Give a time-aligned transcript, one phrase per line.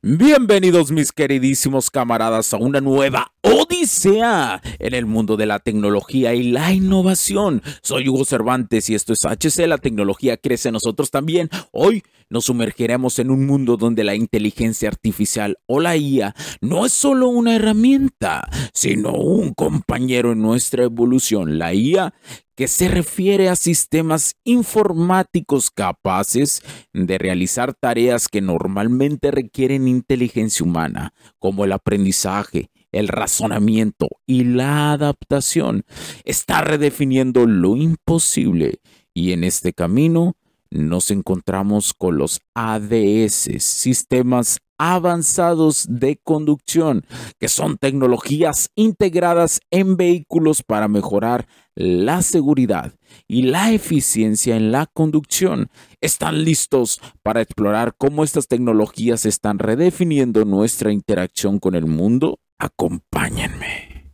[0.00, 6.44] Bienvenidos mis queridísimos camaradas a una nueva odisea en el mundo de la tecnología y
[6.44, 7.62] la innovación.
[7.82, 11.50] Soy Hugo Cervantes y esto es HC, la tecnología crece en nosotros también.
[11.72, 16.92] Hoy nos sumergiremos en un mundo donde la inteligencia artificial o la IA no es
[16.92, 21.58] solo una herramienta, sino un compañero en nuestra evolución.
[21.58, 22.14] La IA
[22.58, 26.60] que se refiere a sistemas informáticos capaces
[26.92, 34.90] de realizar tareas que normalmente requieren inteligencia humana, como el aprendizaje, el razonamiento y la
[34.90, 35.84] adaptación.
[36.24, 38.80] Está redefiniendo lo imposible
[39.14, 40.36] y en este camino
[40.68, 47.04] nos encontramos con los ADS, sistemas avanzados de conducción,
[47.38, 52.94] que son tecnologías integradas en vehículos para mejorar la seguridad
[53.26, 55.70] y la eficiencia en la conducción.
[56.00, 62.40] ¿Están listos para explorar cómo estas tecnologías están redefiniendo nuestra interacción con el mundo?
[62.58, 64.12] Acompáñenme.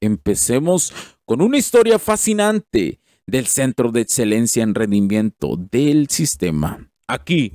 [0.00, 0.92] Empecemos
[1.24, 6.90] con una historia fascinante del Centro de Excelencia en Rendimiento del Sistema.
[7.06, 7.52] Aquí,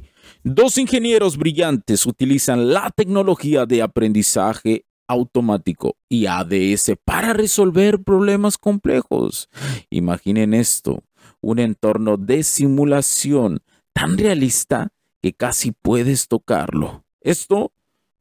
[0.56, 9.50] dos ingenieros brillantes utilizan la tecnología de aprendizaje automático y ADS para resolver problemas complejos.
[9.90, 11.03] Imaginen esto,
[11.41, 13.59] un entorno de simulación
[13.94, 14.90] tan realista
[15.22, 17.03] que casi puedes tocarlo.
[17.22, 17.72] Esto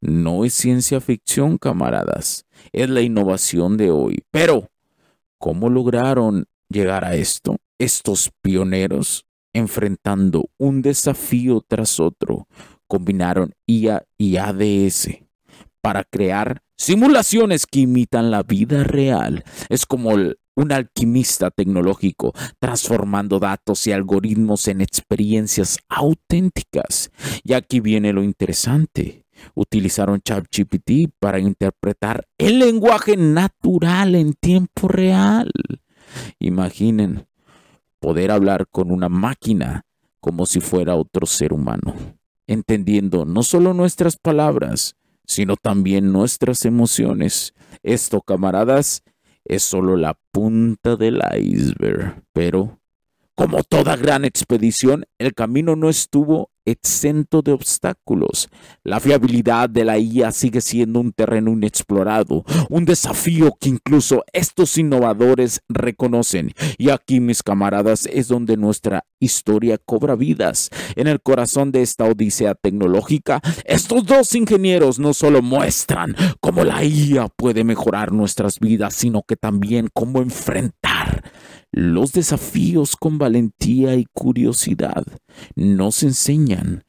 [0.01, 4.25] no es ciencia ficción, camaradas, es la innovación de hoy.
[4.31, 4.71] Pero,
[5.39, 7.57] ¿cómo lograron llegar a esto?
[7.79, 9.26] Estos pioneros,
[9.57, 12.47] enfrentando un desafío tras otro,
[12.87, 15.09] combinaron IA y ADS
[15.81, 19.45] para crear simulaciones que imitan la vida real.
[19.69, 27.11] Es como un alquimista tecnológico, transformando datos y algoritmos en experiencias auténticas.
[27.43, 29.25] Y aquí viene lo interesante.
[29.55, 35.51] Utilizaron ChatGPT para interpretar el lenguaje natural en tiempo real.
[36.39, 37.27] Imaginen
[38.07, 39.83] poder hablar con una máquina
[40.21, 41.93] como si fuera otro ser humano,
[42.47, 44.95] entendiendo no solo nuestras palabras,
[45.25, 47.53] sino también nuestras emociones.
[47.83, 49.03] Esto, camaradas,
[49.45, 52.23] es solo la punta del iceberg.
[52.33, 52.79] Pero,
[53.37, 58.49] como toda gran expedición, el camino no estuvo exento de obstáculos.
[58.83, 64.77] La fiabilidad de la IA sigue siendo un terreno inexplorado, un desafío que incluso estos
[64.77, 66.53] innovadores reconocen.
[66.77, 70.71] Y aquí, mis camaradas, es donde nuestra historia cobra vidas.
[70.97, 76.83] En el corazón de esta odisea tecnológica, estos dos ingenieros no solo muestran cómo la
[76.85, 81.16] IA puede mejorar nuestras vidas, sino que también cómo enfrentar
[81.77, 85.05] los desafíos con valentía y curiosidad
[85.57, 86.85] nos enseñan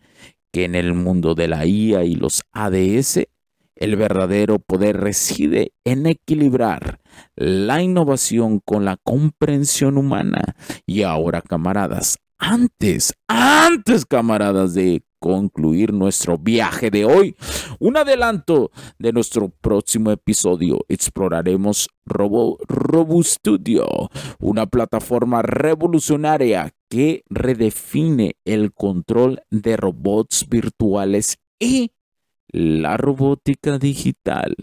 [0.53, 3.27] que en el mundo de la IA y los ADS,
[3.75, 7.01] el verdadero poder reside en equilibrar
[7.35, 10.55] la innovación con la comprensión humana.
[10.85, 17.35] Y ahora, camaradas, antes, antes, camaradas, de concluir nuestro viaje de hoy.
[17.79, 20.79] Un adelanto de nuestro próximo episodio.
[20.87, 23.87] Exploraremos Robo, RoboStudio,
[24.39, 31.91] una plataforma revolucionaria que redefine el control de robots virtuales y
[32.49, 34.55] la robótica digital.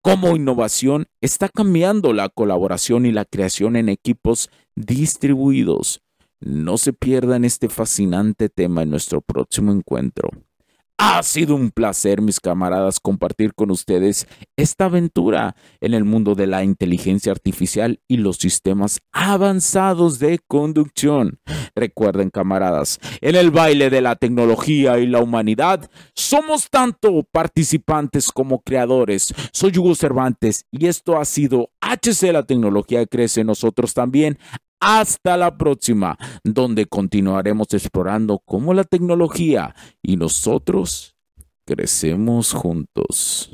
[0.00, 6.00] Como innovación está cambiando la colaboración y la creación en equipos distribuidos
[6.40, 10.30] no se pierdan este fascinante tema en nuestro próximo encuentro.
[11.00, 14.26] Ha sido un placer, mis camaradas, compartir con ustedes
[14.56, 21.38] esta aventura en el mundo de la inteligencia artificial y los sistemas avanzados de conducción.
[21.76, 28.62] Recuerden, camaradas, en el baile de la tecnología y la humanidad, somos tanto participantes como
[28.62, 29.32] creadores.
[29.52, 34.36] Soy Hugo Cervantes y esto ha sido HC La Tecnología Crece nosotros también.
[34.80, 41.16] Hasta la próxima, donde continuaremos explorando cómo la tecnología y nosotros
[41.64, 43.50] crecemos juntos.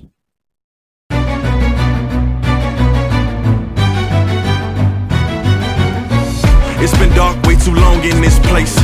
[6.85, 8.77] It's been dark way too long in this place.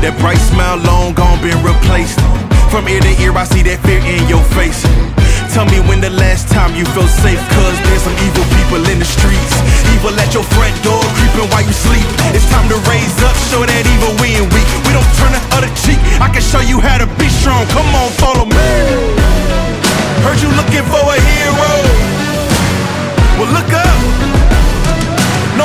[0.00, 2.20] That bright smile long gone been replaced.
[2.70, 4.86] From ear to ear, I see that fear in your face.
[5.52, 9.00] Tell me when the last time you felt safe, cause there's some evil people in
[9.00, 9.37] the streets.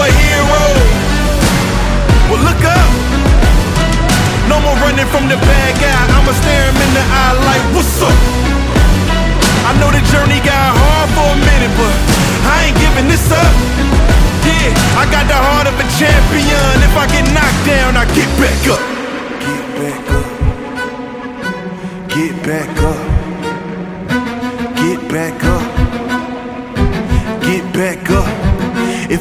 [0.00, 0.62] a hero.
[2.28, 2.90] Well, look up.
[4.50, 6.02] No more running from the bad guy.
[6.14, 8.18] I'ma stare him in the eye like, what's up?
[9.66, 11.96] I know the journey got hard for a minute, but
[12.46, 13.52] I ain't giving this up.
[14.46, 14.70] Yeah,
[15.02, 16.74] I got the heart of a champion.
[16.86, 18.82] If I get knocked down, I get back up.
[19.42, 20.26] Get back up.
[22.14, 23.05] Get